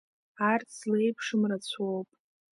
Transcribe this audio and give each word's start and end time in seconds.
Арҭ 0.51 0.67
злеиԥшым 0.79 1.41
рацәоуп. 1.49 2.09